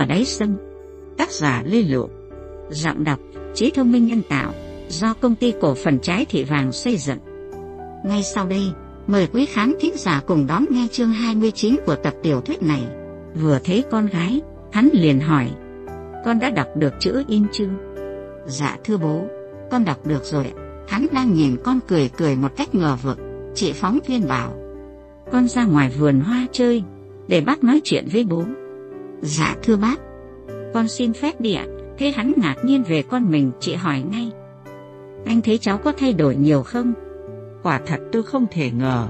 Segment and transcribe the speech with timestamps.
[0.00, 0.56] ở đáy sông.
[1.16, 2.06] Tác giả Lê lụa
[2.70, 3.18] Giọng đọc
[3.54, 4.52] Trí thông minh nhân tạo
[4.88, 7.18] do công ty cổ phần trái thị vàng xây dựng.
[8.04, 8.62] Ngay sau đây,
[9.06, 12.82] mời quý khán thính giả cùng đón nghe chương 29 của tập tiểu thuyết này.
[13.34, 14.40] Vừa thấy con gái,
[14.72, 15.50] hắn liền hỏi,
[16.24, 17.68] con đã đọc được chữ in chưa?
[18.46, 19.24] Dạ thưa bố,
[19.70, 20.46] con đọc được rồi.
[20.88, 23.18] Hắn đang nhìn con cười cười một cách ngờ vực.
[23.54, 24.54] Chị phóng viên bảo,
[25.32, 26.82] con ra ngoài vườn hoa chơi,
[27.28, 28.44] để bác nói chuyện với bố.
[29.22, 30.00] Dạ thưa bác,
[30.74, 31.66] con xin phép đi ạ.
[31.98, 34.30] Thế hắn ngạc nhiên về con mình, chị hỏi ngay.
[35.26, 36.92] Anh thấy cháu có thay đổi nhiều không?
[37.62, 39.06] Quả thật tôi không thể ngờ,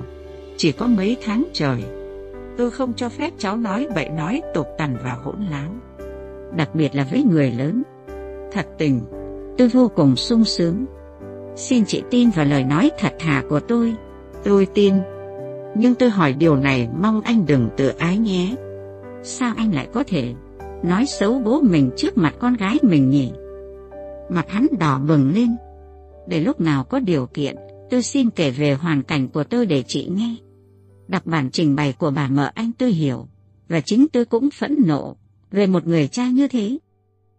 [0.56, 1.84] chỉ có mấy tháng trời.
[2.56, 5.70] Tôi không cho phép cháu nói bậy nói tục tằn và hỗn láo.
[6.56, 7.83] Đặc biệt là với người lớn.
[8.52, 9.00] Thật tình,
[9.58, 10.84] tôi vô cùng sung sướng.
[11.56, 13.95] Xin chị tin vào lời nói thật thà của tôi.
[14.45, 14.95] Tôi tin,
[15.74, 18.55] nhưng tôi hỏi điều này mong anh đừng tự ái nhé.
[19.23, 20.35] Sao anh lại có thể
[20.85, 23.33] nói xấu bố mình trước mặt con gái mình nhỉ?
[24.31, 25.57] Mặt hắn đỏ bừng lên.
[26.29, 27.57] Để lúc nào có điều kiện,
[27.91, 30.35] tôi xin kể về hoàn cảnh của tôi để chị nghe.
[31.09, 33.27] Đọc bản trình bày của bà mợ anh tôi hiểu,
[33.69, 35.17] và chính tôi cũng phẫn nộ
[35.51, 36.79] về một người cha như thế.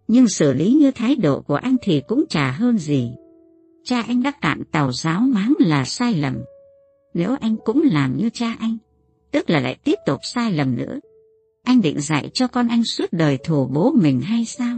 [0.07, 3.11] Nhưng xử lý như thái độ của anh thì cũng chả hơn gì.
[3.83, 6.37] Cha anh đã cạn tàu giáo máng là sai lầm.
[7.13, 8.77] Nếu anh cũng làm như cha anh,
[9.31, 10.99] tức là lại tiếp tục sai lầm nữa.
[11.63, 14.77] Anh định dạy cho con anh suốt đời thù bố mình hay sao?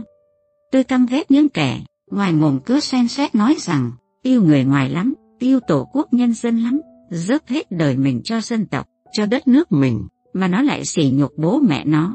[0.72, 4.90] Tôi căm ghét những kẻ, ngoài mồm cứ xen xét nói rằng, yêu người ngoài
[4.90, 9.26] lắm, yêu tổ quốc nhân dân lắm, dốc hết đời mình cho dân tộc, cho
[9.26, 12.14] đất nước mình, mà nó lại sỉ nhục bố mẹ nó.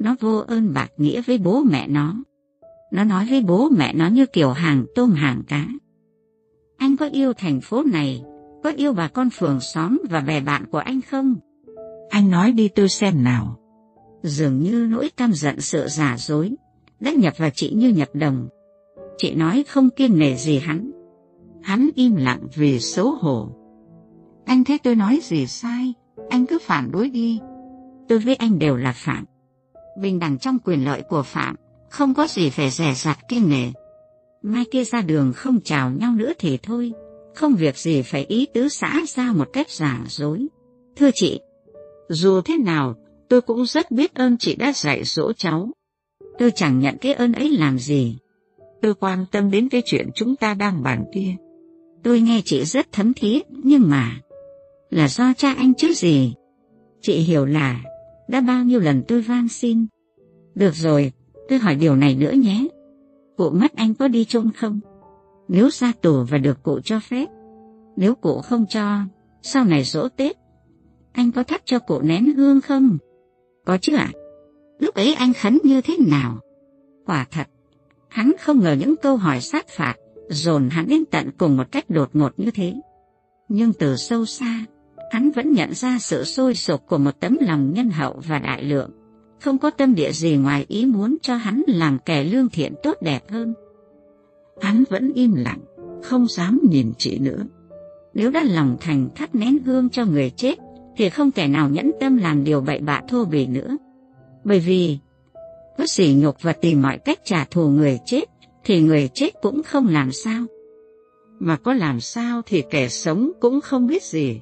[0.00, 2.14] Nó vô ơn bạc nghĩa với bố mẹ nó.
[2.92, 5.66] Nó nói với bố mẹ nó như kiểu hàng tôm hàng cá.
[6.76, 8.22] Anh có yêu thành phố này,
[8.62, 11.36] có yêu bà con phường xóm và bè bạn của anh không?
[12.10, 13.58] Anh nói đi tôi xem nào.
[14.28, 16.54] Dường như nỗi căm giận sự giả dối,
[17.00, 18.48] đã nhập vào chị như nhập đồng.
[19.18, 20.90] Chị nói không kiêng nể gì hắn.
[21.62, 23.48] Hắn im lặng vì xấu hổ.
[24.44, 25.94] Anh thấy tôi nói gì sai,
[26.30, 27.40] anh cứ phản đối đi.
[28.08, 29.24] Tôi với anh đều là Phạm.
[30.00, 31.56] Bình đẳng trong quyền lợi của Phạm,
[31.90, 33.70] không có gì phải rẻ rặt kiêng nể.
[34.42, 36.92] Mai kia ra đường không chào nhau nữa thì thôi,
[37.34, 40.46] không việc gì phải ý tứ xã ra một cách giả dối.
[40.96, 41.40] Thưa chị,
[42.08, 42.96] dù thế nào,
[43.28, 45.70] tôi cũng rất biết ơn chị đã dạy dỗ cháu.
[46.38, 48.18] Tôi chẳng nhận cái ơn ấy làm gì.
[48.82, 51.34] Tôi quan tâm đến cái chuyện chúng ta đang bàn kia.
[52.02, 54.20] Tôi nghe chị rất thấm thiết, nhưng mà...
[54.90, 56.34] Là do cha anh chứ gì.
[57.00, 57.80] Chị hiểu là
[58.28, 59.86] đã bao nhiêu lần tôi van xin.
[60.54, 61.12] Được rồi,
[61.48, 62.66] tôi hỏi điều này nữa nhé.
[63.36, 64.80] Cụ mất anh có đi chôn không?
[65.48, 67.26] Nếu ra tù và được cụ cho phép.
[67.96, 68.98] Nếu cụ không cho,
[69.42, 70.36] sau này dỗ Tết,
[71.12, 72.98] anh có thắp cho cụ nén hương không?
[73.68, 74.10] Có chứ ạ?
[74.14, 74.18] À?
[74.78, 76.38] Lúc ấy anh khấn như thế nào?
[77.06, 77.48] Quả thật,
[78.08, 79.94] hắn không ngờ những câu hỏi sát phạt
[80.28, 82.74] dồn hắn đến tận cùng một cách đột ngột như thế.
[83.48, 84.64] Nhưng từ sâu xa,
[85.12, 88.62] hắn vẫn nhận ra sự sôi sục của một tấm lòng nhân hậu và đại
[88.64, 88.90] lượng,
[89.40, 92.96] không có tâm địa gì ngoài ý muốn cho hắn làm kẻ lương thiện tốt
[93.00, 93.54] đẹp hơn.
[94.60, 95.60] Hắn vẫn im lặng,
[96.02, 97.46] không dám nhìn chị nữa.
[98.14, 100.58] Nếu đã lòng thành thắt nén hương cho người chết,
[100.98, 103.76] thì không thể nào nhẫn tâm làm điều bậy bạ thô bỉ nữa.
[104.44, 104.98] Bởi vì,
[105.78, 108.24] có sỉ nhục và tìm mọi cách trả thù người chết,
[108.64, 110.46] thì người chết cũng không làm sao.
[111.38, 114.40] Mà có làm sao thì kẻ sống cũng không biết gì.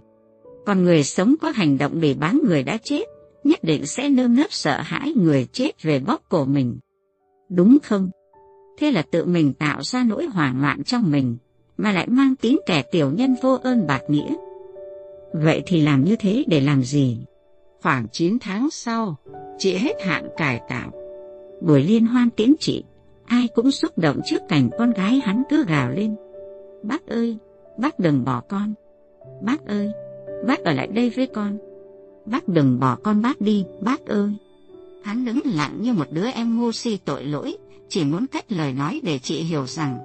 [0.67, 3.03] Còn người sống có hành động để bán người đã chết,
[3.45, 6.79] nhất định sẽ nơm nớp sợ hãi người chết về bóc cổ mình.
[7.49, 8.11] Đúng không?
[8.79, 11.37] Thế là tự mình tạo ra nỗi hoảng loạn trong mình,
[11.77, 14.35] mà lại mang tiếng kẻ tiểu nhân vô ơn bạc nghĩa.
[15.43, 17.19] Vậy thì làm như thế để làm gì?
[17.83, 19.17] Khoảng 9 tháng sau,
[19.59, 20.91] chị hết hạn cải tạo.
[21.61, 22.85] Buổi liên hoan tiễn chị,
[23.27, 26.17] ai cũng xúc động trước cảnh con gái hắn cứ gào lên.
[26.83, 27.37] Bác ơi,
[27.79, 28.75] bác đừng bỏ con.
[29.43, 29.91] Bác ơi,
[30.47, 31.59] bác ở lại đây với con.
[32.27, 34.31] Bác đừng bỏ con bác đi, bác ơi.
[35.03, 37.57] Hắn đứng lặng như một đứa em ngu si tội lỗi,
[37.89, 39.99] chỉ muốn cách lời nói để chị hiểu rằng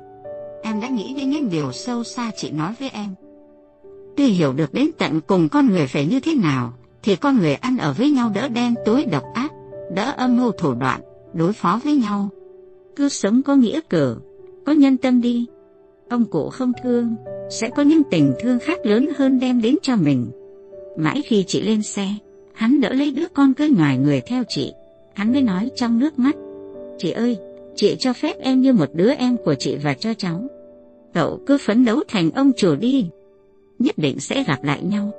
[0.64, 3.16] em đã nghĩ đến những điều sâu xa chị nói với em.
[4.18, 6.74] Tuy hiểu được đến tận cùng con người phải như thế nào,
[7.04, 9.52] thì con người ăn ở với nhau đỡ đen tối độc ác,
[9.96, 11.02] đỡ âm mưu thủ đoạn,
[11.34, 12.30] đối phó với nhau.
[12.96, 14.18] Cứ sống có nghĩa cử,
[14.66, 15.46] có nhân tâm đi.
[16.10, 17.16] Ông cụ không thương,
[17.50, 20.32] sẽ có những tình thương khác lớn hơn đem đến cho mình.
[20.98, 22.08] Mãi khi chị lên xe,
[22.54, 24.74] hắn đỡ lấy đứa con cứ ngoài người theo chị.
[25.14, 26.36] Hắn mới nói trong nước mắt,
[27.02, 27.38] Chị ơi,
[27.76, 30.44] chị cho phép em như một đứa em của chị và cho cháu.
[31.14, 33.10] Cậu cứ phấn đấu thành ông chủ đi,
[33.82, 35.12] nhất định sẽ gặp lại nhau.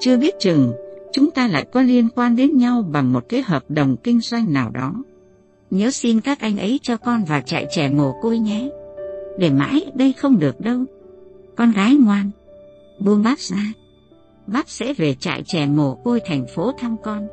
[0.00, 0.72] Chưa biết chừng,
[1.12, 4.52] chúng ta lại có liên quan đến nhau bằng một cái hợp đồng kinh doanh
[4.52, 4.94] nào đó.
[5.70, 8.70] Nhớ xin các anh ấy cho con vào trại trẻ mồ côi nhé.
[9.38, 10.84] Để mãi đây không được đâu.
[11.56, 12.30] Con gái ngoan,
[13.00, 13.72] buông bác ra.
[14.46, 17.28] Bác sẽ về trại trẻ mồ côi thành phố thăm con.